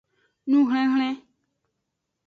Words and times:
Nuhlinhlin. 0.49 1.17